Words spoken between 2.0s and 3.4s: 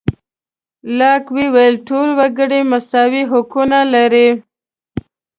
وګړي مساوي